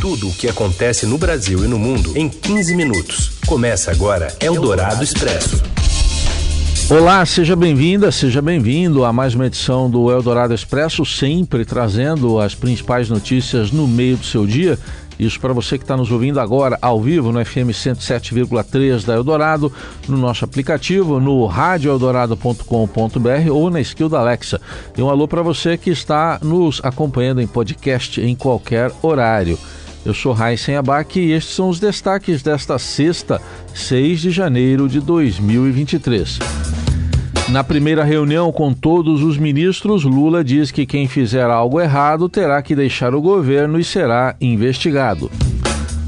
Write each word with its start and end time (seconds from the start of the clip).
Tudo 0.00 0.30
o 0.30 0.32
que 0.32 0.48
acontece 0.48 1.04
no 1.04 1.18
Brasil 1.18 1.62
e 1.62 1.68
no 1.68 1.78
mundo 1.78 2.16
em 2.16 2.26
15 2.26 2.74
minutos. 2.74 3.32
Começa 3.46 3.90
agora 3.90 4.34
Eldorado 4.40 5.04
Expresso. 5.04 5.62
Olá, 6.88 7.26
seja 7.26 7.54
bem-vinda, 7.54 8.10
seja 8.10 8.40
bem-vindo 8.40 9.04
a 9.04 9.12
mais 9.12 9.34
uma 9.34 9.46
edição 9.46 9.90
do 9.90 10.10
Eldorado 10.10 10.54
Expresso, 10.54 11.04
sempre 11.04 11.66
trazendo 11.66 12.40
as 12.40 12.54
principais 12.54 13.10
notícias 13.10 13.70
no 13.70 13.86
meio 13.86 14.16
do 14.16 14.24
seu 14.24 14.46
dia. 14.46 14.78
Isso 15.18 15.38
para 15.38 15.52
você 15.52 15.76
que 15.76 15.84
está 15.84 15.98
nos 15.98 16.10
ouvindo 16.10 16.40
agora 16.40 16.78
ao 16.80 16.98
vivo 16.98 17.30
no 17.30 17.44
FM 17.44 17.68
107,3 17.68 19.04
da 19.04 19.16
Eldorado, 19.16 19.70
no 20.08 20.16
nosso 20.16 20.46
aplicativo, 20.46 21.20
no 21.20 21.44
radioeldorado.com.br 21.44 23.50
ou 23.52 23.68
na 23.68 23.82
skill 23.82 24.08
da 24.08 24.20
Alexa. 24.20 24.58
E 24.96 25.02
um 25.02 25.10
alô 25.10 25.28
para 25.28 25.42
você 25.42 25.76
que 25.76 25.90
está 25.90 26.38
nos 26.40 26.80
acompanhando 26.82 27.42
em 27.42 27.46
podcast 27.46 28.18
em 28.18 28.34
qualquer 28.34 28.90
horário. 29.02 29.58
Eu 30.04 30.14
sou 30.14 30.32
Raíssen 30.32 30.76
Abac 30.76 31.20
e 31.20 31.32
estes 31.32 31.54
são 31.54 31.68
os 31.68 31.78
destaques 31.78 32.42
desta 32.42 32.78
sexta, 32.78 33.40
6 33.74 34.20
de 34.20 34.30
janeiro 34.30 34.88
de 34.88 34.98
2023. 34.98 36.38
Na 37.50 37.62
primeira 37.62 38.02
reunião 38.02 38.50
com 38.50 38.72
todos 38.72 39.22
os 39.22 39.36
ministros, 39.36 40.04
Lula 40.04 40.42
diz 40.42 40.70
que 40.70 40.86
quem 40.86 41.06
fizer 41.06 41.50
algo 41.50 41.80
errado 41.80 42.28
terá 42.28 42.62
que 42.62 42.74
deixar 42.74 43.14
o 43.14 43.20
governo 43.20 43.78
e 43.78 43.84
será 43.84 44.36
investigado. 44.40 45.30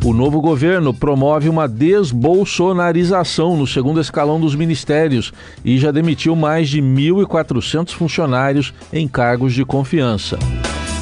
O 0.04 0.14
novo 0.14 0.40
governo 0.40 0.94
promove 0.94 1.48
uma 1.48 1.68
desbolsonarização 1.68 3.56
no 3.56 3.66
segundo 3.66 4.00
escalão 4.00 4.40
dos 4.40 4.54
ministérios 4.54 5.32
e 5.64 5.78
já 5.78 5.90
demitiu 5.90 6.34
mais 6.34 6.68
de 6.68 6.80
1.400 6.80 7.90
funcionários 7.90 8.72
em 8.92 9.06
cargos 9.06 9.52
de 9.52 9.64
confiança. 9.64 10.38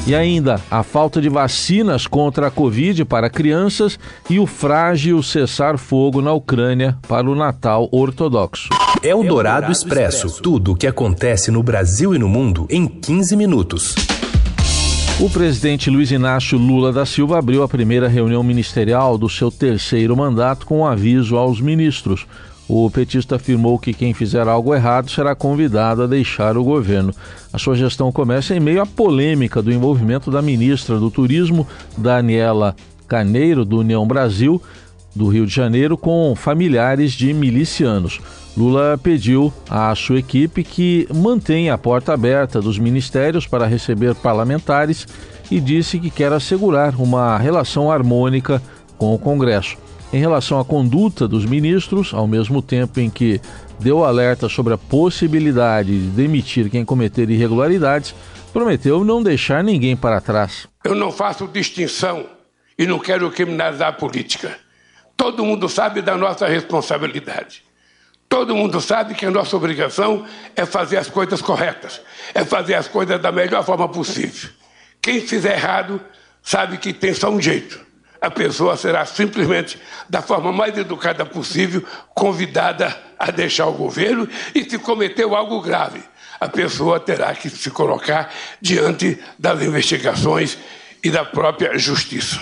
E 0.07 0.15
ainda 0.15 0.59
a 0.69 0.81
falta 0.81 1.21
de 1.21 1.29
vacinas 1.29 2.07
contra 2.07 2.47
a 2.47 2.51
Covid 2.51 3.05
para 3.05 3.29
crianças 3.29 3.99
e 4.27 4.39
o 4.39 4.47
frágil 4.47 5.21
cessar-fogo 5.21 6.21
na 6.21 6.33
Ucrânia 6.33 6.97
para 7.07 7.29
o 7.29 7.35
Natal 7.35 7.87
ortodoxo. 7.91 8.69
É 9.03 9.13
o 9.13 9.23
Dourado 9.23 9.71
Expresso. 9.71 10.41
Tudo 10.41 10.71
o 10.71 10.75
que 10.75 10.87
acontece 10.87 11.51
no 11.51 11.61
Brasil 11.61 12.15
e 12.15 12.19
no 12.19 12.27
mundo 12.27 12.65
em 12.69 12.87
15 12.87 13.35
minutos. 13.35 13.95
O 15.19 15.29
presidente 15.29 15.87
Luiz 15.87 16.09
Inácio 16.09 16.57
Lula 16.57 16.91
da 16.91 17.05
Silva 17.05 17.37
abriu 17.37 17.61
a 17.61 17.67
primeira 17.67 18.07
reunião 18.07 18.41
ministerial 18.41 19.19
do 19.19 19.29
seu 19.29 19.51
terceiro 19.51 20.17
mandato 20.17 20.65
com 20.65 20.79
um 20.79 20.85
aviso 20.85 21.37
aos 21.37 21.61
ministros. 21.61 22.25
O 22.73 22.89
petista 22.89 23.35
afirmou 23.35 23.77
que 23.77 23.93
quem 23.93 24.13
fizer 24.13 24.47
algo 24.47 24.73
errado 24.73 25.11
será 25.11 25.35
convidado 25.35 26.03
a 26.03 26.07
deixar 26.07 26.55
o 26.55 26.63
governo. 26.63 27.13
A 27.51 27.57
sua 27.57 27.75
gestão 27.75 28.13
começa 28.13 28.55
em 28.55 28.61
meio 28.61 28.81
à 28.81 28.85
polêmica 28.85 29.61
do 29.61 29.73
envolvimento 29.73 30.31
da 30.31 30.41
ministra 30.41 30.97
do 30.97 31.11
Turismo, 31.11 31.67
Daniela 31.97 32.73
Caneiro, 33.09 33.65
do 33.65 33.79
União 33.79 34.07
Brasil, 34.07 34.61
do 35.13 35.27
Rio 35.27 35.45
de 35.45 35.53
Janeiro, 35.53 35.97
com 35.97 36.33
familiares 36.33 37.11
de 37.11 37.33
milicianos. 37.33 38.21
Lula 38.55 38.97
pediu 38.97 39.53
à 39.69 39.93
sua 39.93 40.19
equipe 40.19 40.63
que 40.63 41.09
mantenha 41.13 41.73
a 41.73 41.77
porta 41.77 42.13
aberta 42.13 42.61
dos 42.61 42.79
ministérios 42.79 43.45
para 43.45 43.67
receber 43.67 44.15
parlamentares 44.15 45.05
e 45.51 45.59
disse 45.59 45.99
que 45.99 46.09
quer 46.09 46.31
assegurar 46.31 46.95
uma 46.95 47.37
relação 47.37 47.91
harmônica 47.91 48.61
com 48.97 49.13
o 49.13 49.19
Congresso 49.19 49.90
em 50.13 50.19
relação 50.19 50.59
à 50.59 50.65
conduta 50.65 51.27
dos 51.27 51.45
ministros, 51.45 52.13
ao 52.13 52.27
mesmo 52.27 52.61
tempo 52.61 52.99
em 52.99 53.09
que 53.09 53.39
deu 53.79 54.03
alerta 54.03 54.49
sobre 54.49 54.73
a 54.73 54.77
possibilidade 54.77 55.97
de 55.97 56.07
demitir 56.09 56.69
quem 56.69 56.83
cometer 56.83 57.29
irregularidades, 57.29 58.13
prometeu 58.51 59.03
não 59.05 59.23
deixar 59.23 59.63
ninguém 59.63 59.95
para 59.95 60.19
trás. 60.19 60.67
Eu 60.83 60.95
não 60.95 61.11
faço 61.11 61.47
distinção 61.47 62.25
e 62.77 62.85
não 62.85 62.99
quero 62.99 63.31
criminalizar 63.31 63.89
a 63.89 63.93
política. 63.93 64.57
Todo 65.15 65.45
mundo 65.45 65.69
sabe 65.69 66.01
da 66.01 66.17
nossa 66.17 66.47
responsabilidade. 66.47 67.63
Todo 68.27 68.55
mundo 68.55 68.79
sabe 68.81 69.13
que 69.13 69.25
a 69.25 69.31
nossa 69.31 69.55
obrigação 69.55 70.25
é 70.55 70.65
fazer 70.65 70.97
as 70.97 71.09
coisas 71.09 71.41
corretas, 71.41 72.01
é 72.33 72.43
fazer 72.43 72.75
as 72.75 72.87
coisas 72.87 73.21
da 73.21 73.31
melhor 73.31 73.63
forma 73.63 73.87
possível. 73.89 74.49
Quem 75.01 75.21
fizer 75.21 75.57
errado 75.57 76.01
sabe 76.41 76.77
que 76.77 76.93
tem 76.93 77.13
só 77.13 77.29
um 77.29 77.41
jeito 77.41 77.90
a 78.21 78.29
pessoa 78.29 78.77
será 78.77 79.03
simplesmente, 79.03 79.79
da 80.07 80.21
forma 80.21 80.53
mais 80.53 80.77
educada 80.77 81.25
possível, 81.25 81.83
convidada 82.13 82.95
a 83.17 83.31
deixar 83.31 83.65
o 83.65 83.73
governo 83.73 84.29
e 84.53 84.63
se 84.63 84.77
cometeu 84.77 85.35
algo 85.35 85.59
grave, 85.59 86.01
a 86.39 86.47
pessoa 86.47 86.99
terá 86.99 87.33
que 87.33 87.49
se 87.49 87.71
colocar 87.71 88.31
diante 88.61 89.19
das 89.39 89.61
investigações 89.63 90.57
e 91.03 91.09
da 91.09 91.25
própria 91.25 91.75
justiça. 91.79 92.39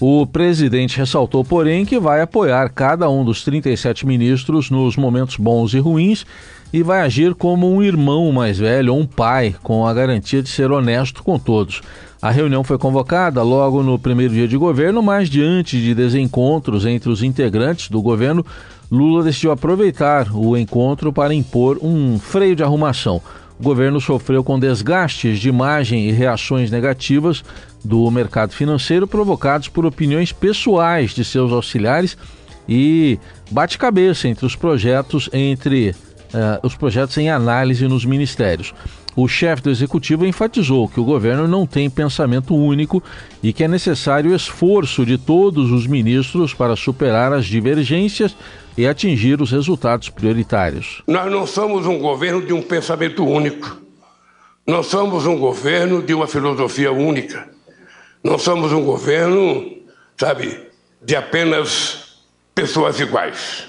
O 0.00 0.26
presidente 0.26 0.96
ressaltou, 0.96 1.44
porém, 1.44 1.84
que 1.84 1.98
vai 1.98 2.22
apoiar 2.22 2.70
cada 2.70 3.10
um 3.10 3.22
dos 3.22 3.44
37 3.44 4.06
ministros 4.06 4.70
nos 4.70 4.96
momentos 4.96 5.36
bons 5.36 5.74
e 5.74 5.78
ruins 5.78 6.24
e 6.72 6.82
vai 6.82 7.02
agir 7.02 7.34
como 7.34 7.70
um 7.70 7.82
irmão 7.82 8.32
mais 8.32 8.58
velho 8.58 8.94
ou 8.94 9.00
um 9.00 9.06
pai, 9.06 9.54
com 9.62 9.86
a 9.86 9.92
garantia 9.92 10.42
de 10.42 10.48
ser 10.48 10.72
honesto 10.72 11.22
com 11.22 11.38
todos. 11.38 11.82
A 12.22 12.30
reunião 12.30 12.62
foi 12.62 12.76
convocada 12.76 13.42
logo 13.42 13.82
no 13.82 13.98
primeiro 13.98 14.34
dia 14.34 14.46
de 14.46 14.56
governo, 14.56 15.02
mas 15.02 15.30
diante 15.30 15.80
de 15.80 15.94
desencontros 15.94 16.84
entre 16.84 17.08
os 17.08 17.22
integrantes 17.22 17.88
do 17.88 18.02
governo, 18.02 18.44
Lula 18.90 19.24
decidiu 19.24 19.52
aproveitar 19.52 20.30
o 20.30 20.54
encontro 20.54 21.12
para 21.14 21.32
impor 21.32 21.78
um 21.80 22.18
freio 22.18 22.54
de 22.54 22.62
arrumação. 22.62 23.22
O 23.58 23.62
governo 23.62 24.00
sofreu 24.02 24.44
com 24.44 24.58
desgastes 24.58 25.38
de 25.38 25.48
imagem 25.48 26.08
e 26.08 26.12
reações 26.12 26.70
negativas 26.70 27.42
do 27.82 28.10
mercado 28.10 28.52
financeiro 28.52 29.06
provocados 29.06 29.68
por 29.68 29.86
opiniões 29.86 30.30
pessoais 30.30 31.12
de 31.12 31.24
seus 31.24 31.50
auxiliares 31.52 32.18
e 32.68 33.18
bate-cabeça 33.50 34.28
entre 34.28 34.44
os 34.44 34.54
projetos 34.54 35.30
entre 35.32 35.94
uh, 36.34 36.66
os 36.66 36.74
projetos 36.74 37.16
em 37.16 37.30
análise 37.30 37.86
nos 37.88 38.04
ministérios. 38.04 38.74
O 39.16 39.26
chefe 39.26 39.62
do 39.62 39.70
executivo 39.70 40.24
enfatizou 40.24 40.88
que 40.88 41.00
o 41.00 41.04
governo 41.04 41.48
não 41.48 41.66
tem 41.66 41.90
pensamento 41.90 42.54
único 42.54 43.02
e 43.42 43.52
que 43.52 43.64
é 43.64 43.68
necessário 43.68 44.34
esforço 44.34 45.04
de 45.04 45.18
todos 45.18 45.70
os 45.72 45.86
ministros 45.86 46.54
para 46.54 46.76
superar 46.76 47.32
as 47.32 47.46
divergências 47.46 48.36
e 48.76 48.86
atingir 48.86 49.42
os 49.42 49.50
resultados 49.50 50.08
prioritários. 50.08 51.02
Nós 51.06 51.30
não 51.30 51.46
somos 51.46 51.86
um 51.86 51.98
governo 51.98 52.40
de 52.40 52.52
um 52.52 52.62
pensamento 52.62 53.24
único. 53.26 53.80
Não 54.66 54.82
somos 54.82 55.26
um 55.26 55.36
governo 55.36 56.02
de 56.02 56.14
uma 56.14 56.28
filosofia 56.28 56.92
única. 56.92 57.48
Não 58.22 58.38
somos 58.38 58.72
um 58.72 58.84
governo, 58.84 59.78
sabe, 60.16 60.68
de 61.02 61.16
apenas 61.16 62.20
pessoas 62.54 63.00
iguais. 63.00 63.64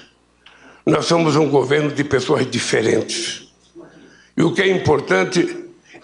Nós 0.86 1.06
somos 1.06 1.34
um 1.36 1.48
governo 1.48 1.90
de 1.90 2.04
pessoas 2.04 2.48
diferentes. 2.48 3.51
E 4.36 4.42
o 4.42 4.52
que 4.52 4.62
é 4.62 4.68
importante 4.68 5.56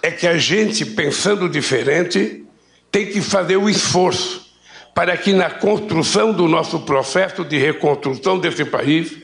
é 0.03 0.11
que 0.11 0.27
a 0.27 0.37
gente, 0.37 0.85
pensando 0.85 1.49
diferente, 1.49 2.45
tem 2.91 3.07
que 3.07 3.21
fazer 3.21 3.57
o 3.57 3.69
esforço 3.69 4.47
para 4.95 5.17
que 5.17 5.33
na 5.33 5.51
construção 5.51 6.33
do 6.33 6.49
nosso 6.49 6.81
processo 6.81 7.45
de 7.45 7.57
reconstrução 7.57 8.39
desse 8.39 8.65
país, 8.65 9.17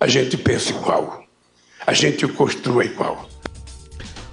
a 0.00 0.06
gente 0.06 0.36
pense 0.36 0.72
igual, 0.72 1.24
a 1.86 1.92
gente 1.92 2.26
construa 2.26 2.84
igual. 2.84 3.28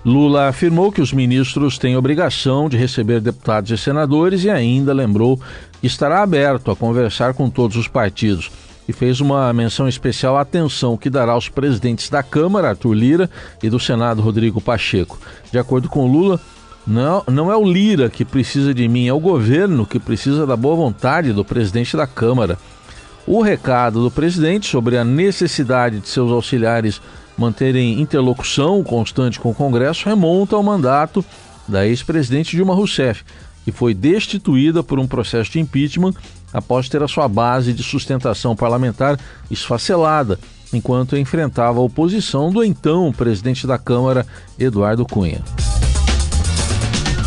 Lula 0.03 0.47
afirmou 0.47 0.91
que 0.91 1.01
os 1.01 1.11
ministros 1.11 1.77
têm 1.77 1.95
obrigação 1.95 2.69
de 2.69 2.77
receber 2.77 3.19
deputados 3.19 3.69
e 3.69 3.77
senadores 3.77 4.43
e 4.43 4.49
ainda 4.49 4.93
lembrou 4.93 5.39
que 5.79 5.85
estará 5.85 6.23
aberto 6.23 6.71
a 6.71 6.75
conversar 6.75 7.33
com 7.33 7.49
todos 7.49 7.75
os 7.75 7.87
partidos 7.87 8.49
e 8.89 8.91
fez 8.91 9.21
uma 9.21 9.53
menção 9.53 9.87
especial 9.87 10.35
à 10.35 10.41
atenção 10.41 10.97
que 10.97 11.11
dará 11.11 11.33
aos 11.33 11.47
presidentes 11.47 12.09
da 12.09 12.23
Câmara, 12.23 12.69
Arthur 12.69 12.95
Lira, 12.95 13.29
e 13.61 13.69
do 13.69 13.79
Senado, 13.79 14.19
Rodrigo 14.19 14.59
Pacheco. 14.59 15.19
De 15.51 15.59
acordo 15.59 15.87
com 15.87 16.11
Lula, 16.11 16.39
não, 16.87 17.23
não 17.27 17.51
é 17.51 17.55
o 17.55 17.63
Lira 17.63 18.09
que 18.09 18.25
precisa 18.25 18.73
de 18.73 18.87
mim, 18.87 19.07
é 19.07 19.13
o 19.13 19.19
governo 19.19 19.85
que 19.85 19.99
precisa 19.99 20.47
da 20.47 20.57
boa 20.57 20.75
vontade 20.75 21.31
do 21.31 21.45
presidente 21.45 21.95
da 21.95 22.07
Câmara. 22.07 22.57
O 23.27 23.43
recado 23.43 24.01
do 24.01 24.09
presidente 24.09 24.65
sobre 24.65 24.97
a 24.97 25.03
necessidade 25.03 25.99
de 25.99 26.09
seus 26.09 26.31
auxiliares 26.31 26.99
manterem 27.37 28.01
interlocução 28.01 28.83
constante 28.83 29.39
com 29.39 29.51
o 29.51 29.55
Congresso 29.55 30.09
remonta 30.09 30.55
ao 30.55 30.63
mandato 30.63 31.23
da 31.67 31.85
ex-presidente 31.85 32.55
Dilma 32.55 32.73
Rousseff, 32.73 33.23
que 33.69 33.77
foi 33.77 33.93
destituída 33.93 34.81
por 34.81 34.97
um 34.99 35.07
processo 35.07 35.51
de 35.51 35.59
impeachment 35.59 36.13
após 36.51 36.89
ter 36.89 37.03
a 37.03 37.07
sua 37.07 37.27
base 37.27 37.71
de 37.71 37.83
sustentação 37.83 38.55
parlamentar 38.55 39.19
esfacelada, 39.49 40.39
enquanto 40.73 41.15
enfrentava 41.15 41.79
a 41.79 41.83
oposição 41.83 42.51
do 42.51 42.63
então 42.63 43.11
presidente 43.11 43.67
da 43.67 43.77
Câmara, 43.77 44.25
Eduardo 44.57 45.05
Cunha. 45.05 45.43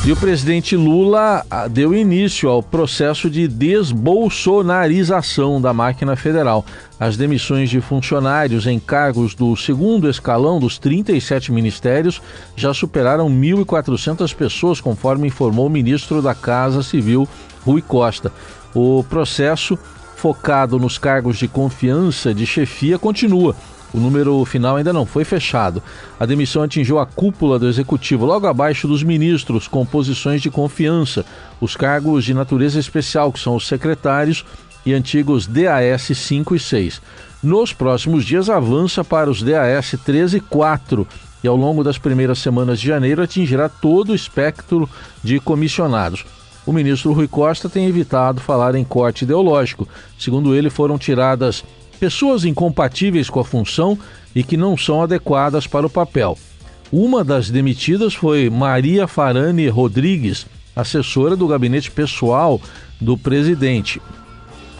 E 0.04 0.10
o 0.10 0.16
presidente 0.16 0.74
Lula 0.74 1.46
ah, 1.48 1.68
deu 1.68 1.94
início 1.94 2.48
ao 2.48 2.60
processo 2.60 3.30
de 3.30 3.46
desbolsonarização 3.46 5.60
da 5.60 5.72
máquina 5.72 6.16
federal. 6.16 6.64
As 6.98 7.16
demissões 7.16 7.70
de 7.70 7.80
funcionários 7.80 8.66
em 8.66 8.80
cargos 8.80 9.32
do 9.32 9.56
segundo 9.56 10.10
escalão 10.10 10.58
dos 10.58 10.76
37 10.76 11.52
ministérios 11.52 12.20
já 12.56 12.74
superaram 12.74 13.30
1.400 13.30 14.34
pessoas, 14.34 14.80
conforme 14.80 15.28
informou 15.28 15.68
o 15.68 15.70
ministro 15.70 16.20
da 16.20 16.34
Casa 16.34 16.82
Civil, 16.82 17.28
Rui 17.64 17.80
Costa. 17.80 18.32
O 18.74 19.04
processo, 19.04 19.78
focado 20.16 20.80
nos 20.80 20.98
cargos 20.98 21.38
de 21.38 21.46
confiança 21.46 22.34
de 22.34 22.44
chefia, 22.44 22.98
continua 22.98 23.54
o 23.92 23.98
número 23.98 24.44
final 24.44 24.76
ainda 24.76 24.92
não 24.92 25.04
foi 25.04 25.24
fechado. 25.24 25.82
A 26.18 26.26
demissão 26.26 26.62
atingiu 26.62 26.98
a 26.98 27.06
cúpula 27.06 27.58
do 27.58 27.68
executivo, 27.68 28.24
logo 28.24 28.46
abaixo 28.46 28.88
dos 28.88 29.02
ministros 29.02 29.68
com 29.68 29.84
posições 29.84 30.40
de 30.40 30.50
confiança, 30.50 31.24
os 31.60 31.76
cargos 31.76 32.24
de 32.24 32.34
natureza 32.34 32.78
especial, 32.78 33.32
que 33.32 33.40
são 33.40 33.56
os 33.56 33.66
secretários 33.66 34.44
e 34.84 34.92
antigos 34.92 35.46
DAS 35.46 36.16
5 36.16 36.54
e 36.54 36.58
6. 36.58 37.02
Nos 37.42 37.72
próximos 37.72 38.24
dias 38.24 38.48
avança 38.48 39.04
para 39.04 39.30
os 39.30 39.42
DAS 39.42 39.94
13 40.04 40.38
e 40.38 40.40
4 40.40 41.06
e 41.42 41.48
ao 41.48 41.56
longo 41.56 41.82
das 41.82 41.98
primeiras 41.98 42.38
semanas 42.38 42.80
de 42.80 42.86
janeiro 42.86 43.22
atingirá 43.22 43.68
todo 43.68 44.10
o 44.10 44.14
espectro 44.14 44.88
de 45.22 45.40
comissionados. 45.40 46.24
O 46.64 46.72
ministro 46.72 47.12
Rui 47.12 47.26
Costa 47.26 47.68
tem 47.68 47.86
evitado 47.86 48.40
falar 48.40 48.76
em 48.76 48.84
corte 48.84 49.24
ideológico. 49.24 49.88
Segundo 50.16 50.54
ele, 50.54 50.70
foram 50.70 50.96
tiradas 50.96 51.64
pessoas 52.02 52.44
incompatíveis 52.44 53.30
com 53.30 53.38
a 53.38 53.44
função 53.44 53.96
e 54.34 54.42
que 54.42 54.56
não 54.56 54.76
são 54.76 55.04
adequadas 55.04 55.68
para 55.68 55.86
o 55.86 55.90
papel. 55.90 56.36
Uma 56.90 57.22
das 57.22 57.48
demitidas 57.48 58.12
foi 58.12 58.50
Maria 58.50 59.06
Farane 59.06 59.68
Rodrigues, 59.68 60.44
assessora 60.74 61.36
do 61.36 61.46
gabinete 61.46 61.92
pessoal 61.92 62.60
do 63.00 63.16
presidente. 63.16 64.02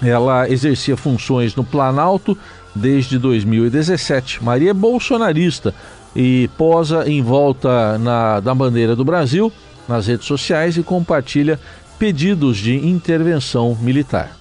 Ela 0.02 0.50
exercia 0.50 0.96
funções 0.96 1.54
no 1.54 1.62
Planalto 1.62 2.36
desde 2.74 3.20
2017. 3.20 4.42
Maria 4.42 4.70
é 4.70 4.75
bolsonarista 4.75 5.72
e 6.16 6.50
posa 6.58 7.08
em 7.08 7.22
volta 7.22 7.98
na, 7.98 8.40
da 8.40 8.52
bandeira 8.52 8.96
do 8.96 9.04
Brasil 9.04 9.52
nas 9.88 10.08
redes 10.08 10.26
sociais 10.26 10.76
e 10.76 10.82
compartilha 10.82 11.60
pedidos 12.00 12.56
de 12.56 12.75
intervenção 12.84 13.78
militar. 13.80 14.36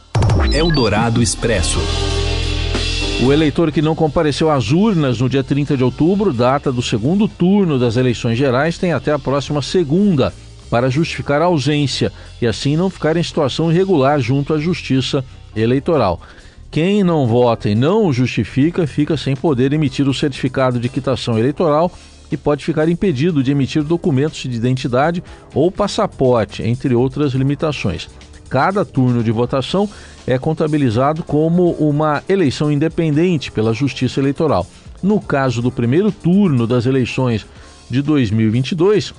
Eldorado 0.52 1.22
Expresso. 1.22 1.78
O 3.24 3.32
eleitor 3.32 3.72
que 3.72 3.84
não 3.84 3.94
compareceu 3.94 4.50
às 4.50 4.72
urnas 4.72 5.22
no 5.22 5.30
dia 5.30 5.44
30 5.44 5.78
de 5.78 5.84
outubro, 5.84 6.34
data 6.34 6.72
do 6.72 6.82
segundo 6.82 7.28
turno 7.28 7.78
das 7.78 7.96
eleições 7.96 8.36
gerais, 8.36 8.80
tem 8.80 8.94
até 8.94 9.12
a 9.12 9.20
próxima 9.20 9.62
segunda 9.62 10.34
para 10.72 10.90
justificar 10.90 11.40
a 11.40 11.46
ausência 11.46 12.12
e 12.42 12.48
assim 12.48 12.76
não 12.76 12.90
ficar 12.90 13.16
em 13.16 13.22
situação 13.22 13.72
irregular 13.72 14.20
junto 14.20 14.56
à 14.56 14.58
Justiça 14.58 15.24
Eleitoral. 15.56 16.20
Quem 16.72 17.04
não 17.04 17.28
vota 17.28 17.70
e 17.70 17.76
não 17.76 18.12
justifica 18.12 18.88
fica 18.88 19.16
sem 19.16 19.36
poder 19.36 19.72
emitir 19.72 20.08
o 20.08 20.14
certificado 20.16 20.80
de 20.80 20.90
quitação 20.90 21.38
eleitoral 21.38 21.92
e 22.32 22.38
pode 22.38 22.66
ficar 22.66 22.90
impedido 22.90 23.44
de 23.44 23.52
emitir 23.52 23.84
documentos 23.84 24.40
de 24.40 24.56
identidade 24.56 25.24
ou 25.54 25.72
passaporte, 25.72 26.64
entre 26.64 26.96
outras 26.96 27.34
limitações. 27.34 28.10
Cada 28.50 28.84
turno 28.84 29.24
de 29.24 29.32
votação 29.32 29.88
é 30.26 30.38
contabilizado 30.38 31.24
como 31.24 31.72
uma 31.74 32.24
eleição 32.30 32.72
independente 32.72 33.52
pela 33.52 33.74
Justiça 33.74 34.20
Eleitoral. 34.20 34.66
No 35.02 35.20
caso 35.20 35.62
do 35.62 35.72
primeiro 35.72 36.12
turno 36.12 36.68
das 36.68 36.86
eleições 36.86 37.46
de 37.90 38.02
2022, 38.02 39.14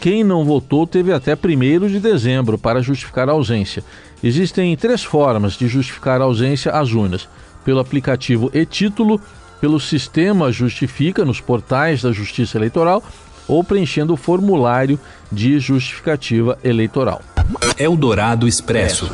quem 0.00 0.22
não 0.22 0.44
votou 0.44 0.86
teve 0.86 1.12
até 1.12 1.34
1 1.34 1.88
de 1.88 2.00
dezembro 2.00 2.58
para 2.58 2.82
justificar 2.82 3.28
a 3.28 3.32
ausência. 3.32 3.82
Existem 4.22 4.76
três 4.76 5.04
formas 5.04 5.54
de 5.54 5.68
justificar 5.68 6.20
a 6.20 6.24
ausência 6.24 6.72
às 6.72 6.92
urnas: 6.92 7.28
pelo 7.64 7.80
aplicativo 7.80 8.50
e-título, 8.52 9.20
pelo 9.60 9.80
sistema 9.80 10.52
Justifica 10.52 11.24
nos 11.24 11.40
portais 11.40 12.02
da 12.02 12.12
Justiça 12.12 12.58
Eleitoral 12.58 13.02
ou 13.46 13.64
preenchendo 13.64 14.12
o 14.12 14.16
formulário 14.16 15.00
de 15.32 15.58
justificativa 15.58 16.58
eleitoral. 16.62 17.22
Eldorado 17.78 18.46
Expresso. 18.46 19.10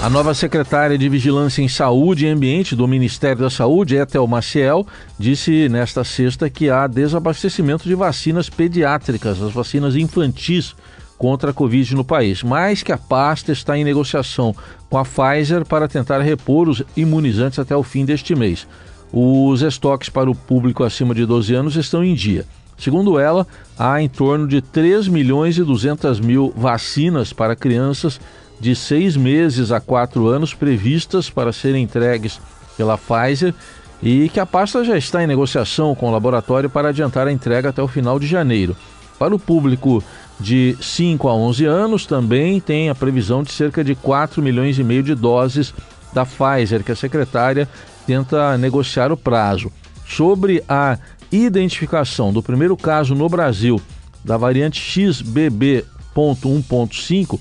A 0.00 0.08
nova 0.08 0.32
secretária 0.32 0.96
de 0.96 1.08
Vigilância 1.08 1.60
em 1.60 1.66
Saúde 1.66 2.24
e 2.24 2.28
Ambiente 2.28 2.76
do 2.76 2.86
Ministério 2.86 3.42
da 3.42 3.50
Saúde, 3.50 3.96
Ethel 3.96 4.28
Maciel, 4.28 4.86
disse 5.18 5.68
nesta 5.68 6.04
sexta 6.04 6.48
que 6.48 6.70
há 6.70 6.86
desabastecimento 6.86 7.82
de 7.82 7.96
vacinas 7.96 8.48
pediátricas, 8.48 9.42
as 9.42 9.52
vacinas 9.52 9.96
infantis 9.96 10.76
contra 11.18 11.50
a 11.50 11.52
Covid 11.52 11.96
no 11.96 12.04
país, 12.04 12.44
mas 12.44 12.80
que 12.80 12.92
a 12.92 12.96
pasta 12.96 13.50
está 13.50 13.76
em 13.76 13.82
negociação 13.82 14.54
com 14.88 14.98
a 14.98 15.04
Pfizer 15.04 15.66
para 15.66 15.88
tentar 15.88 16.20
repor 16.20 16.68
os 16.68 16.80
imunizantes 16.96 17.58
até 17.58 17.76
o 17.76 17.82
fim 17.82 18.04
deste 18.04 18.36
mês. 18.36 18.68
Os 19.12 19.62
estoques 19.62 20.08
para 20.08 20.30
o 20.30 20.34
público 20.34 20.84
acima 20.84 21.12
de 21.12 21.26
12 21.26 21.52
anos 21.54 21.74
estão 21.74 22.04
em 22.04 22.14
dia. 22.14 22.46
Segundo 22.78 23.18
ela, 23.18 23.44
há 23.76 24.00
em 24.00 24.08
torno 24.08 24.46
de 24.46 24.62
3 24.62 25.08
milhões 25.08 25.58
e 25.58 25.64
200 25.64 26.20
mil 26.20 26.54
vacinas 26.56 27.32
para 27.32 27.56
crianças 27.56 28.20
de 28.60 28.74
seis 28.74 29.16
meses 29.16 29.70
a 29.70 29.80
quatro 29.80 30.28
anos 30.28 30.54
previstas 30.54 31.30
para 31.30 31.52
serem 31.52 31.84
entregues 31.84 32.40
pela 32.76 32.98
Pfizer 32.98 33.54
e 34.02 34.28
que 34.28 34.40
a 34.40 34.46
pasta 34.46 34.84
já 34.84 34.96
está 34.96 35.22
em 35.22 35.26
negociação 35.26 35.94
com 35.94 36.08
o 36.08 36.12
laboratório 36.12 36.70
para 36.70 36.88
adiantar 36.88 37.26
a 37.26 37.32
entrega 37.32 37.70
até 37.70 37.82
o 37.82 37.88
final 37.88 38.18
de 38.18 38.26
janeiro. 38.26 38.76
Para 39.18 39.34
o 39.34 39.38
público 39.38 40.02
de 40.38 40.76
5 40.80 41.28
a 41.28 41.34
11 41.34 41.64
anos, 41.64 42.06
também 42.06 42.60
tem 42.60 42.88
a 42.88 42.94
previsão 42.94 43.42
de 43.42 43.50
cerca 43.50 43.82
de 43.82 43.96
4 43.96 44.40
milhões 44.40 44.78
e 44.78 44.84
meio 44.84 45.02
de 45.02 45.14
doses 45.14 45.74
da 46.12 46.24
Pfizer, 46.24 46.84
que 46.84 46.92
a 46.92 46.96
secretária 46.96 47.68
tenta 48.06 48.56
negociar 48.56 49.10
o 49.10 49.16
prazo. 49.16 49.72
Sobre 50.06 50.62
a 50.68 50.96
identificação 51.30 52.32
do 52.32 52.42
primeiro 52.42 52.74
caso 52.76 53.14
no 53.14 53.28
Brasil 53.28 53.80
da 54.24 54.36
variante 54.36 54.80
XBB.1.5, 54.80 57.38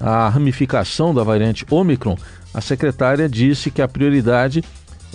a 0.00 0.28
ramificação 0.28 1.14
da 1.14 1.22
variante 1.22 1.66
Omicron, 1.70 2.16
a 2.52 2.60
secretária 2.60 3.28
disse 3.28 3.70
que 3.70 3.82
a 3.82 3.88
prioridade 3.88 4.64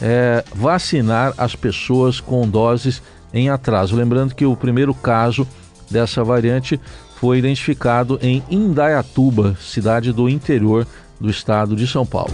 é 0.01 0.43
vacinar 0.53 1.33
as 1.37 1.55
pessoas 1.55 2.19
com 2.19 2.47
doses 2.47 3.01
em 3.33 3.49
atraso. 3.49 3.95
Lembrando 3.95 4.35
que 4.35 4.45
o 4.45 4.55
primeiro 4.55 4.93
caso 4.93 5.47
dessa 5.89 6.23
variante 6.23 6.79
foi 7.15 7.37
identificado 7.37 8.19
em 8.21 8.43
Indaiatuba, 8.49 9.57
cidade 9.61 10.11
do 10.11 10.27
interior 10.27 10.85
do 11.19 11.29
estado 11.29 11.75
de 11.75 11.87
São 11.87 12.05
Paulo. 12.05 12.33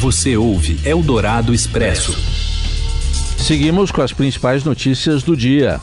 Você 0.00 0.36
ouve 0.36 0.80
Eldorado 0.84 1.54
Expresso. 1.54 2.12
Seguimos 3.38 3.90
com 3.90 4.02
as 4.02 4.12
principais 4.12 4.64
notícias 4.64 5.22
do 5.22 5.36
dia. 5.36 5.80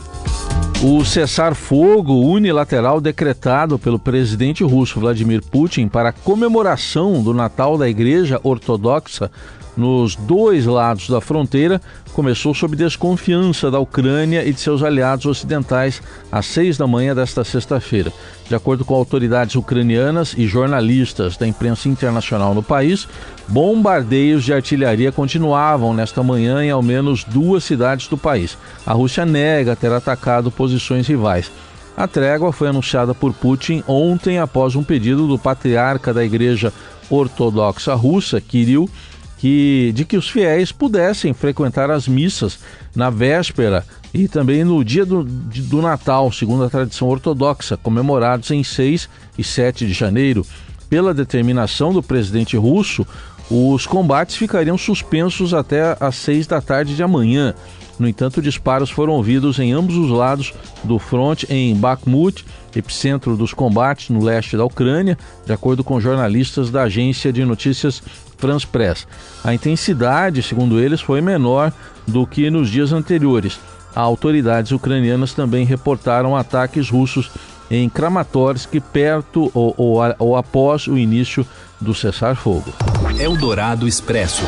O 0.83 1.03
cessar-fogo 1.03 2.13
unilateral 2.13 3.01
decretado 3.01 3.79
pelo 3.79 3.97
presidente 3.97 4.63
russo 4.63 4.99
Vladimir 4.99 5.41
Putin 5.41 5.87
para 5.87 6.11
comemoração 6.11 7.23
do 7.23 7.33
Natal 7.33 7.79
da 7.79 7.89
Igreja 7.89 8.39
Ortodoxa 8.43 9.31
nos 9.77 10.15
dois 10.15 10.65
lados 10.65 11.07
da 11.07 11.21
fronteira 11.21 11.79
começou 12.13 12.53
sob 12.53 12.75
desconfiança 12.75 13.69
da 13.69 13.79
Ucrânia 13.79 14.43
e 14.43 14.51
de 14.51 14.59
seus 14.59 14.81
aliados 14.81 15.27
ocidentais 15.27 16.01
às 16.31 16.47
seis 16.47 16.75
da 16.75 16.87
manhã 16.87 17.13
desta 17.13 17.43
sexta-feira. 17.43 18.11
De 18.49 18.55
acordo 18.55 18.83
com 18.83 18.95
autoridades 18.95 19.55
ucranianas 19.55 20.33
e 20.35 20.47
jornalistas 20.47 21.37
da 21.37 21.45
imprensa 21.45 21.87
internacional 21.87 22.55
no 22.55 22.63
país, 22.63 23.07
bombardeios 23.47 24.43
de 24.43 24.53
artilharia 24.53 25.11
continuavam 25.11 25.93
nesta 25.93 26.23
manhã 26.23 26.63
em 26.63 26.71
ao 26.71 26.81
menos 26.81 27.23
duas 27.23 27.63
cidades 27.63 28.07
do 28.07 28.17
país. 28.17 28.57
A 28.85 28.93
Rússia 28.93 29.25
nega 29.25 29.75
ter 29.75 29.91
atacado 29.91 30.49
posições 30.49 31.07
rivais. 31.07 31.51
A 31.95 32.07
trégua 32.07 32.51
foi 32.51 32.67
anunciada 32.67 33.13
por 33.13 33.33
Putin 33.33 33.83
ontem 33.87 34.37
após 34.39 34.75
um 34.75 34.83
pedido 34.83 35.27
do 35.27 35.37
patriarca 35.37 36.13
da 36.13 36.23
Igreja 36.23 36.71
Ortodoxa 37.09 37.95
Russa, 37.95 38.39
Kirill, 38.39 38.89
que, 39.37 39.91
de 39.93 40.03
que 40.03 40.17
os 40.17 40.29
fiéis 40.29 40.71
pudessem 40.71 41.33
frequentar 41.33 41.91
as 41.91 42.07
missas 42.07 42.59
na 42.95 43.09
véspera 43.09 43.85
e 44.13 44.27
também 44.27 44.63
no 44.63 44.83
dia 44.83 45.05
do, 45.05 45.23
do 45.23 45.81
Natal, 45.81 46.31
segundo 46.31 46.63
a 46.63 46.69
tradição 46.69 47.07
ortodoxa, 47.07 47.77
comemorados 47.77 48.49
em 48.51 48.63
6 48.63 49.09
e 49.37 49.43
7 49.43 49.85
de 49.85 49.93
janeiro. 49.93 50.45
Pela 50.89 51.13
determinação 51.13 51.93
do 51.93 52.01
presidente 52.01 52.55
russo, 52.57 53.05
os 53.49 53.85
combates 53.85 54.35
ficariam 54.35 54.77
suspensos 54.77 55.53
até 55.53 55.95
às 55.99 56.15
6 56.15 56.47
da 56.47 56.61
tarde 56.61 56.95
de 56.95 57.03
amanhã. 57.03 57.53
No 57.99 58.07
entanto, 58.07 58.41
disparos 58.41 58.89
foram 58.89 59.13
ouvidos 59.13 59.57
em 59.57 59.71
ambos 59.73 59.95
os 59.95 60.09
lados 60.09 60.53
do 60.83 60.99
fronte 60.99 61.47
em 61.49 61.75
Bakhmut, 61.75 62.45
epicentro 62.75 63.35
dos 63.35 63.53
combates 63.53 64.09
no 64.09 64.23
leste 64.23 64.55
da 64.55 64.63
Ucrânia, 64.63 65.17
de 65.45 65.51
acordo 65.51 65.83
com 65.83 65.99
jornalistas 65.99 66.69
da 66.69 66.83
agência 66.83 67.33
de 67.33 67.43
notícias 67.43 68.03
France 68.37 68.65
Press. 68.65 69.07
A 69.43 69.53
intensidade, 69.53 70.41
segundo 70.43 70.79
eles, 70.79 71.01
foi 71.01 71.21
menor 71.21 71.71
do 72.07 72.25
que 72.25 72.49
nos 72.49 72.69
dias 72.69 72.91
anteriores. 72.93 73.59
Autoridades 73.95 74.71
ucranianas 74.71 75.33
também 75.33 75.65
reportaram 75.65 76.35
ataques 76.35 76.89
russos 76.89 77.31
em 77.69 77.89
Kramatorsk, 77.89 78.79
perto 78.93 79.51
ou, 79.53 79.73
ou, 79.77 79.99
ou 80.19 80.35
após 80.35 80.87
o 80.87 80.97
início 80.97 81.45
do 81.81 81.93
cessar-fogo. 81.93 82.71
Eldorado 83.19 83.87
Expresso. 83.87 84.43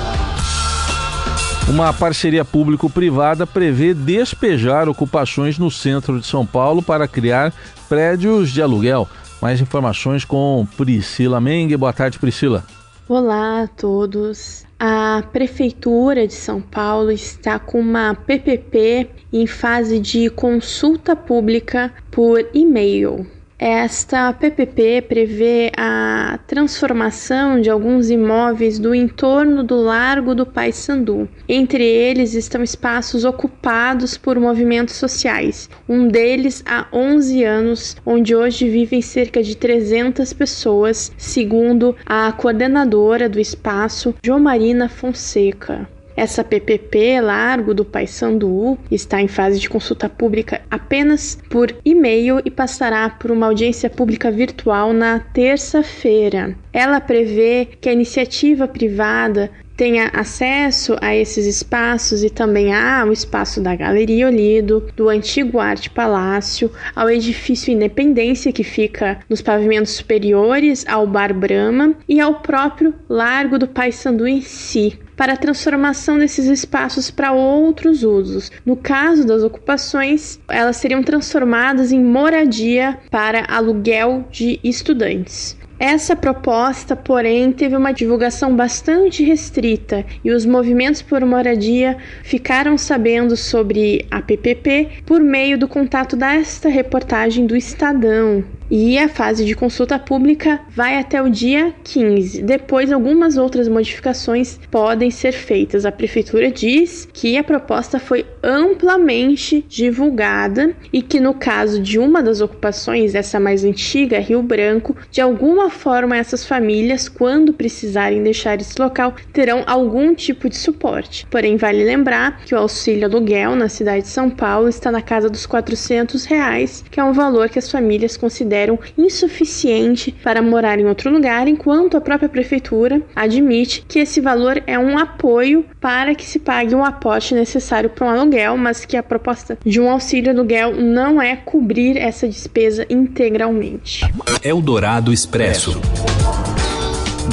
Uma 1.68 1.94
parceria 1.94 2.44
público-privada 2.44 3.46
prevê 3.46 3.94
despejar 3.94 4.90
ocupações 4.90 5.60
no 5.60 5.70
centro 5.70 6.20
de 6.20 6.26
São 6.26 6.46
Paulo 6.46 6.82
para 6.82 7.08
criar 7.08 7.54
prédios 7.88 8.50
de 8.52 8.62
aluguel. 8.62 9.08
Mais 9.40 9.62
informações 9.62 10.26
com 10.26 10.68
Priscila 10.76 11.40
Mengue. 11.40 11.78
Boa 11.78 11.94
tarde, 11.94 12.18
Priscila. 12.18 12.64
Olá 13.12 13.64
a 13.64 13.68
todos. 13.68 14.68
A 14.80 15.24
Prefeitura 15.34 16.28
de 16.28 16.34
São 16.36 16.62
Paulo 16.62 17.10
está 17.10 17.58
com 17.58 17.80
uma 17.80 18.14
PPP 18.14 19.10
em 19.34 19.48
fase 19.48 20.00
de 20.00 20.30
consulta 20.30 21.16
pública 21.16 21.92
por 22.12 22.48
e-mail. 22.54 23.26
Esta 23.62 24.32
PPP 24.32 25.02
prevê 25.02 25.70
a 25.76 26.40
transformação 26.48 27.60
de 27.60 27.70
alguns 27.70 28.10
imóveis 28.10 28.80
do 28.80 28.96
entorno 28.96 29.66
do 29.66 29.76
Largo 29.76 30.34
do 30.34 30.46
Paissandu. 30.46 31.28
Entre 31.46 31.84
eles 31.84 32.36
estão 32.36 32.64
espaços 32.64 33.26
ocupados 33.26 34.16
por 34.16 34.40
movimentos 34.40 34.96
sociais, 34.96 35.70
um 35.90 36.08
deles 36.08 36.64
há 36.66 36.88
11 36.94 37.44
anos, 37.44 37.98
onde 38.06 38.34
hoje 38.34 38.70
vivem 38.70 39.02
cerca 39.02 39.44
de 39.44 39.58
300 39.58 40.32
pessoas, 40.32 41.12
segundo 41.18 41.98
a 42.06 42.32
coordenadora 42.32 43.28
do 43.28 43.42
espaço, 43.42 44.16
Jomarina 44.24 44.88
Fonseca. 44.88 45.99
Essa 46.20 46.44
PPP 46.44 47.22
Largo 47.22 47.74
do 47.74 47.86
Paysandu 47.86 48.78
está 48.92 49.22
em 49.22 49.30
fase 49.30 49.58
de 49.58 49.70
consulta 49.70 50.10
pública 50.10 50.60
apenas 50.70 51.40
por 51.50 51.74
e-mail 51.86 52.42
e 52.44 52.52
passará 52.52 53.10
por 53.10 53.32
uma 53.32 53.46
audiência 53.46 53.90
pública 53.90 54.30
virtual 54.30 54.92
na 54.92 55.20
terça-feira. 55.20 56.58
Ela 56.74 57.00
prevê 57.00 57.70
que 57.80 57.88
a 57.88 57.94
iniciativa 57.94 58.68
privada 58.68 59.50
tenha 59.78 60.10
acesso 60.14 60.98
a 61.00 61.16
esses 61.16 61.46
espaços 61.46 62.22
e 62.22 62.30
também 62.30 62.74
há 62.74 63.06
o 63.06 63.14
espaço 63.14 63.62
da 63.62 63.74
Galeria 63.74 64.28
Olido, 64.28 64.90
do 64.98 65.08
antigo 65.08 65.58
Arte 65.58 65.90
Palácio, 65.90 66.70
ao 66.94 67.10
edifício 67.10 67.72
Independência 67.72 68.52
que 68.52 68.66
fica 68.66 69.22
nos 69.30 69.42
pavimentos 69.42 69.94
superiores 69.94 70.86
ao 70.86 71.08
Bar 71.08 71.34
Brahma 71.34 71.96
e 72.10 72.20
ao 72.20 72.42
próprio 72.42 72.94
Largo 73.08 73.58
do 73.58 73.70
Paissandu 73.70 74.28
em 74.28 74.42
si 74.42 75.00
para 75.20 75.34
a 75.34 75.38
transformação 75.38 76.18
desses 76.18 76.46
espaços 76.46 77.12
para 77.12 77.34
outros 77.34 78.04
usos. 78.04 78.50
No 78.66 78.78
caso 78.78 79.28
das 79.28 79.44
ocupações, 79.44 80.40
elas 80.48 80.78
seriam 80.78 81.04
transformadas 81.04 81.92
em 81.92 82.02
moradia 82.02 82.98
para 83.12 83.44
aluguel 83.50 84.24
de 84.32 84.62
estudantes. 84.64 85.58
Essa 85.78 86.16
proposta, 86.16 86.96
porém, 86.96 87.52
teve 87.52 87.76
uma 87.76 87.92
divulgação 87.92 88.56
bastante 88.56 89.22
restrita 89.22 90.06
e 90.24 90.32
os 90.32 90.46
movimentos 90.46 91.02
por 91.02 91.26
moradia 91.26 91.98
ficaram 92.24 92.78
sabendo 92.78 93.36
sobre 93.36 94.06
a 94.10 94.22
PPP 94.22 95.04
por 95.06 95.20
meio 95.20 95.58
do 95.58 95.68
contato 95.68 96.16
desta 96.16 96.70
reportagem 96.70 97.46
do 97.46 97.58
Estadão, 97.58 98.42
e 98.70 98.98
a 99.00 99.10
fase 99.10 99.46
de 99.46 99.56
consulta 99.56 99.98
pública 99.98 100.60
vai 100.70 100.98
até 100.98 101.22
o 101.22 101.30
dia 101.30 101.74
15. 101.84 102.44
Depois, 102.44 102.92
algumas 102.92 103.36
outras 103.36 103.68
modificações 103.68 104.60
podem 104.70 105.10
ser 105.10 105.32
feitas. 105.32 105.86
A 105.86 105.92
prefeitura 105.92 106.52
diz 106.52 107.08
que 107.12 107.38
a 107.38 107.44
proposta 107.44 108.00
foi 108.00 108.26
amplamente 108.44 109.66
divulgada 109.68 110.76
e 110.94 111.02
que, 111.02 111.20
no 111.20 111.34
caso 111.34 111.82
de 111.82 111.98
uma 111.98 112.22
das 112.22 112.42
ocupações, 112.42 113.16
essa 113.16 113.40
mais 113.40 113.64
antiga, 113.64 114.20
Rio 114.20 114.44
Branco, 114.44 114.96
de 115.10 115.20
alguma 115.20 115.70
forma 115.70 116.16
essas 116.16 116.46
famílias, 116.46 117.10
quando 117.10 117.54
precisarem 117.54 118.22
deixar 118.22 118.62
esse 118.62 118.80
local, 118.80 119.16
terão 119.34 119.64
algum 119.66 120.14
tipo 120.14 120.48
de 120.48 120.58
suporte. 120.58 121.26
Porém, 121.32 121.58
vale 121.58 121.84
lembrar 121.84 122.42
que 122.46 122.54
o 122.54 122.58
auxílio 122.58 123.06
aluguel 123.06 123.56
na 123.56 123.68
cidade 123.68 124.04
de 124.04 124.10
São 124.10 124.30
Paulo 124.30 124.70
está 124.70 124.92
na 124.92 125.02
casa 125.02 125.30
dos 125.30 125.46
400 125.46 126.26
reais, 126.26 126.84
que 126.90 127.00
é 127.00 127.04
um 127.04 127.14
valor 127.14 127.50
que 127.50 127.58
as 127.58 127.72
famílias 127.72 128.16
consideram 128.16 128.59
consideram 128.60 128.80
insuficiente 128.98 130.12
para 130.24 130.42
morar 130.42 130.80
em 130.80 130.86
outro 130.86 131.12
lugar, 131.12 131.48
enquanto 131.48 131.96
a 131.96 132.02
própria 132.02 132.28
prefeitura 132.28 133.02
admite 133.16 133.86
que 133.88 134.00
esse 134.00 134.20
valor 134.20 134.62
é 134.68 134.78
um 134.78 134.98
apoio 134.98 135.66
para 135.80 136.14
que 136.14 136.26
se 136.26 136.40
pague 136.40 136.76
um 136.76 136.84
aporte 136.84 137.34
necessário 137.34 137.90
para 137.90 138.06
um 138.06 138.10
aluguel, 138.10 138.58
mas 138.58 138.86
que 138.86 138.98
a 138.98 139.04
proposta 139.04 139.58
de 139.66 139.80
um 139.80 139.90
auxílio 139.90 140.32
aluguel 140.32 140.76
não 140.76 141.22
é 141.22 141.36
cobrir 141.36 141.98
essa 141.98 142.28
despesa 142.28 142.86
integralmente. 142.90 144.06
Eldorado 144.44 145.14
Expresso. 145.14 145.80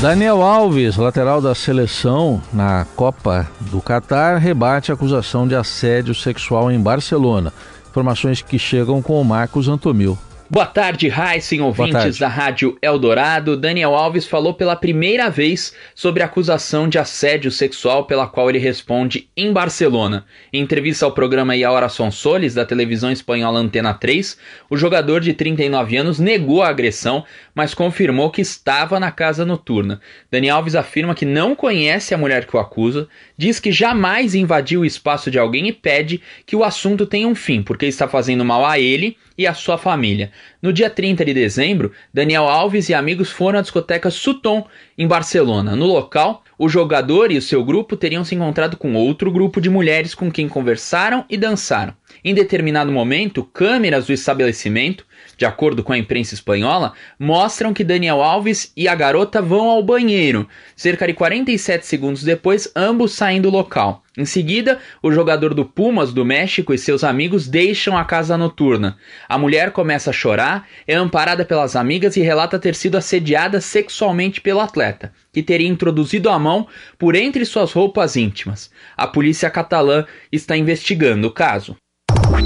Daniel 0.00 0.42
Alves, 0.42 0.97
lateral 0.97 1.40
da 1.40 1.54
seleção 1.54 2.42
na 2.52 2.87
Copa 2.95 3.49
do 3.71 3.80
Catar, 3.80 4.37
rebate 4.37 4.90
a 4.90 4.95
acusação 4.95 5.49
de 5.49 5.54
assédio 5.54 6.14
sexual 6.14 6.71
em 6.71 6.78
Barcelona. 6.78 7.52
Informações 7.88 8.42
que 8.42 8.59
chegam 8.59 9.00
com 9.00 9.18
o 9.18 9.25
Marcos 9.25 9.68
Antomil. 9.68 10.18
Boa 10.49 10.65
tarde, 10.65 11.09
Heisen, 11.09 11.61
ouvintes 11.61 11.93
tarde. 11.93 12.21
da 12.21 12.29
Rádio 12.29 12.79
Eldorado. 12.81 13.57
Daniel 13.57 13.97
Alves 13.97 14.29
falou 14.29 14.55
pela 14.55 14.76
primeira 14.76 15.29
vez 15.29 15.75
sobre 15.93 16.23
a 16.23 16.26
acusação 16.26 16.88
de 16.88 17.00
assédio 17.00 17.50
sexual 17.50 18.05
pela 18.05 18.29
qual 18.29 18.49
ele 18.49 18.61
responde 18.61 19.29
em 19.37 19.53
Barcelona. 19.53 20.25
Em 20.53 20.62
entrevista 20.62 21.05
ao 21.05 21.11
programa 21.11 21.57
E 21.57 21.65
a 21.65 21.73
Hora 21.73 21.88
Son 21.88 22.12
Soles, 22.12 22.55
da 22.55 22.65
televisão 22.65 23.11
espanhola 23.11 23.59
Antena 23.59 23.93
3, 23.93 24.38
o 24.71 24.76
jogador 24.76 25.21
de 25.21 25.33
39 25.33 25.97
anos 25.97 26.21
negou 26.21 26.62
a 26.62 26.69
agressão, 26.69 27.25
mas 27.53 27.75
confirmou 27.75 28.31
que 28.31 28.41
estava 28.41 29.00
na 29.00 29.11
casa 29.11 29.45
noturna. 29.45 30.00
Daniel 30.31 30.59
Alves 30.59 30.76
afirma 30.76 31.17
que 31.17 31.25
não 31.25 31.57
conhece 31.57 32.15
a 32.15 32.19
mulher 32.19 32.47
que 32.47 32.57
o 32.57 32.61
acusa, 32.61 33.09
diz 33.37 33.61
que 33.61 33.71
jamais 33.71 34.35
invadiu 34.35 34.81
o 34.81 34.85
espaço 34.85 35.31
de 35.31 35.38
alguém 35.38 35.69
e 35.69 35.73
pede 35.73 36.23
que 36.45 36.57
o 36.57 36.64
assunto 36.64 37.07
tenha 37.07 37.28
um 37.28 37.35
fim, 37.35 37.62
porque 37.62 37.87
está 37.87 38.09
fazendo 38.09 38.45
mal 38.45 38.64
a 38.64 38.78
ele 38.78 39.16
e 39.37 39.47
à 39.47 39.55
sua 39.55 39.76
família. 39.76 40.31
No 40.62 40.73
dia 40.73 40.88
30 40.88 41.25
de 41.25 41.35
dezembro, 41.35 41.93
Daniel 42.12 42.49
Alves 42.49 42.88
e 42.88 42.95
amigos 42.95 43.31
foram 43.31 43.59
à 43.59 43.62
discoteca 43.62 44.11
Sutton, 44.11 44.66
em 44.97 45.07
Barcelona. 45.07 45.76
No 45.76 45.87
local, 45.87 46.43
o 46.59 46.69
jogador 46.69 47.31
e 47.31 47.37
o 47.37 47.43
seu 47.43 47.62
grupo 47.62 47.97
teriam 47.97 48.25
se 48.25 48.35
encontrado 48.35 48.76
com 48.76 48.95
outro 48.95 49.31
grupo 49.31 49.61
de 49.61 49.69
mulheres 49.69 50.14
com 50.14 50.31
quem 50.31 50.49
conversaram 50.49 51.25
e 51.28 51.37
dançaram. 51.37 51.95
Em 52.27 52.35
determinado 52.35 52.91
momento, 52.91 53.45
câmeras 53.45 54.07
do 54.07 54.13
estabelecimento, 54.13 55.07
de 55.37 55.45
acordo 55.45 55.85
com 55.85 55.93
a 55.93 55.99
imprensa 55.99 56.35
espanhola, 56.35 56.93
mostram 57.19 57.73
que 57.73 57.85
Daniel 57.85 58.21
Alves 58.21 58.73
e 58.77 58.89
a 58.89 58.97
garota 58.97 59.41
vão 59.41 59.69
ao 59.69 59.81
banheiro. 59.81 60.49
Cerca 60.75 61.07
de 61.07 61.15
47 61.15 61.87
segundos 61.87 62.25
depois, 62.25 62.69
ambos 62.75 63.13
saem 63.13 63.41
do 63.41 63.49
local. 63.49 64.03
Em 64.19 64.25
seguida, 64.25 64.81
o 65.01 65.13
jogador 65.13 65.55
do 65.55 65.65
Pumas 65.65 66.13
do 66.13 66.25
México 66.25 66.75
e 66.75 66.79
seus 66.79 67.05
amigos 67.05 67.47
deixam 67.47 67.97
a 67.97 68.05
casa 68.05 68.37
noturna. 68.37 68.97
A 69.29 69.39
mulher 69.39 69.71
começa 69.71 70.11
a 70.11 70.13
chorar, 70.13 70.67
é 70.85 70.95
amparada 70.95 71.45
pelas 71.45 71.77
amigas 71.77 72.17
e 72.17 72.23
relata 72.23 72.59
ter 72.59 72.75
sido 72.75 72.97
assediada 72.97 73.61
sexualmente 73.61 74.41
pelo 74.41 74.61
atleta, 74.61 75.13
que 75.33 75.45
teria 75.45 75.69
introduzido 75.69 76.29
a 76.29 76.39
mão 76.39 76.67
por 76.99 77.15
entre 77.15 77.45
suas 77.45 77.73
roupas 77.73 78.17
íntimas. 78.17 78.69
A 78.97 79.07
polícia 79.07 79.49
catalã 79.49 80.05
está 80.33 80.57
investigando 80.57 81.29
o 81.29 81.31
caso. 81.31 81.77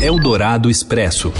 Eldorado 0.03 0.71
Expresso. 0.71 1.33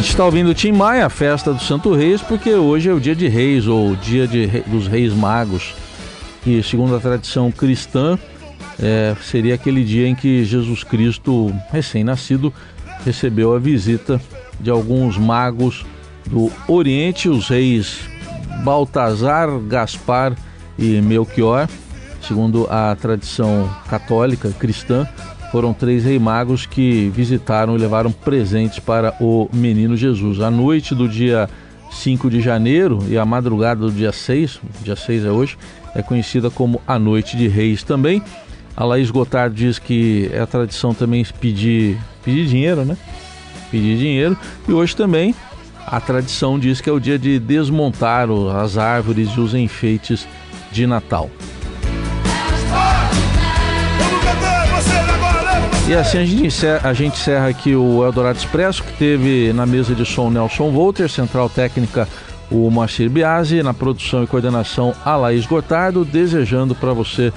está 0.00 0.24
ouvindo 0.24 0.54
Tim 0.54 0.70
Maia, 0.70 1.06
a 1.06 1.10
festa 1.10 1.52
do 1.52 1.60
Santo 1.60 1.92
Reis, 1.92 2.22
porque 2.22 2.54
hoje 2.54 2.88
é 2.88 2.92
o 2.92 3.00
dia 3.00 3.16
de 3.16 3.26
Reis, 3.26 3.66
ou 3.66 3.96
dia 3.96 4.28
de, 4.28 4.46
dos 4.60 4.86
Reis 4.86 5.12
Magos. 5.12 5.74
E 6.46 6.62
segundo 6.62 6.94
a 6.94 7.00
tradição 7.00 7.50
cristã, 7.50 8.16
é, 8.80 9.16
seria 9.20 9.56
aquele 9.56 9.82
dia 9.82 10.06
em 10.06 10.14
que 10.14 10.44
Jesus 10.44 10.84
Cristo, 10.84 11.52
recém-nascido, 11.72 12.54
recebeu 13.04 13.56
a 13.56 13.58
visita 13.58 14.20
de 14.60 14.70
alguns 14.70 15.18
magos 15.18 15.84
do 16.26 16.50
Oriente, 16.66 17.28
os 17.28 17.48
reis 17.48 18.00
Baltazar, 18.62 19.48
Gaspar 19.68 20.34
e 20.78 21.00
Melchior, 21.00 21.68
segundo 22.22 22.66
a 22.70 22.96
tradição 22.96 23.68
católica 23.88 24.50
cristã 24.52 25.06
foram 25.54 25.72
três 25.72 26.04
rei 26.04 26.18
magos 26.18 26.66
que 26.66 27.12
visitaram 27.14 27.76
e 27.76 27.78
levaram 27.78 28.10
presentes 28.10 28.80
para 28.80 29.14
o 29.20 29.48
menino 29.52 29.96
Jesus. 29.96 30.40
A 30.40 30.50
noite 30.50 30.96
do 30.96 31.08
dia 31.08 31.48
5 31.92 32.28
de 32.28 32.40
janeiro 32.40 32.98
e 33.08 33.16
a 33.16 33.24
madrugada 33.24 33.82
do 33.82 33.92
dia 33.92 34.10
6, 34.10 34.58
dia 34.82 34.96
6 34.96 35.24
é 35.24 35.30
hoje, 35.30 35.56
é 35.94 36.02
conhecida 36.02 36.50
como 36.50 36.82
a 36.86 36.98
Noite 36.98 37.36
de 37.36 37.46
Reis 37.46 37.84
também. 37.84 38.20
A 38.76 38.84
Laís 38.84 39.12
Gotardo 39.12 39.54
diz 39.54 39.78
que 39.78 40.28
é 40.32 40.40
a 40.40 40.46
tradição 40.46 40.92
também 40.92 41.24
pedir, 41.40 41.96
pedir 42.24 42.46
dinheiro, 42.46 42.84
né? 42.84 42.96
Pedir 43.74 43.98
dinheiro. 43.98 44.38
E 44.68 44.72
hoje 44.72 44.94
também 44.94 45.34
a 45.84 46.00
tradição 46.00 46.60
diz 46.60 46.80
que 46.80 46.88
é 46.88 46.92
o 46.92 47.00
dia 47.00 47.18
de 47.18 47.40
desmontar 47.40 48.28
as 48.62 48.78
árvores 48.78 49.30
e 49.30 49.40
os 49.40 49.52
enfeites 49.52 50.28
de 50.70 50.86
Natal. 50.86 51.28
E 55.88 55.92
assim 55.92 56.18
a 56.18 56.24
gente, 56.24 56.46
encerra, 56.46 56.88
a 56.88 56.94
gente 56.94 57.14
encerra 57.14 57.48
aqui 57.48 57.74
o 57.74 58.04
Eldorado 58.04 58.38
Expresso, 58.38 58.84
que 58.84 58.92
teve 58.92 59.52
na 59.52 59.66
mesa 59.66 59.92
de 59.92 60.06
som 60.06 60.30
Nelson 60.30 60.70
Volter, 60.70 61.10
central 61.10 61.50
técnica 61.50 62.06
o 62.52 62.70
Moacir 62.70 63.10
Biasi, 63.10 63.60
na 63.60 63.74
produção 63.74 64.22
e 64.22 64.26
coordenação 64.28 64.94
a 65.04 65.16
Laís 65.16 65.46
Gotardo, 65.46 66.04
desejando 66.04 66.76
para 66.76 66.92
você 66.92 67.32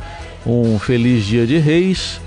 um 0.45 0.77
feliz 0.77 1.25
dia 1.25 1.47
de 1.47 1.57
reis. 1.57 2.21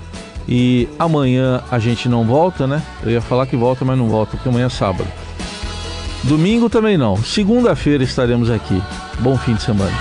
E 0.53 0.89
amanhã 0.99 1.63
a 1.71 1.79
gente 1.79 2.09
não 2.09 2.25
volta, 2.25 2.67
né? 2.67 2.83
Eu 3.01 3.11
ia 3.11 3.21
falar 3.21 3.45
que 3.45 3.55
volta, 3.55 3.85
mas 3.85 3.97
não 3.97 4.09
volta, 4.09 4.31
porque 4.31 4.49
amanhã 4.49 4.65
é 4.65 4.69
sábado. 4.69 5.07
Domingo 6.23 6.69
também 6.69 6.97
não. 6.97 7.15
Segunda-feira 7.15 8.03
estaremos 8.03 8.49
aqui. 8.49 8.83
Bom 9.19 9.37
fim 9.37 9.53
de 9.53 9.61
semana. 9.61 9.93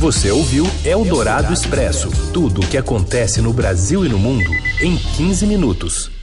Você 0.00 0.30
ouviu 0.30 0.66
Eldorado 0.82 1.52
Expresso 1.52 2.10
tudo 2.32 2.62
o 2.62 2.66
que 2.66 2.78
acontece 2.78 3.42
no 3.42 3.52
Brasil 3.52 4.02
e 4.02 4.08
no 4.08 4.18
mundo 4.18 4.50
em 4.80 4.96
15 4.96 5.46
minutos. 5.46 6.15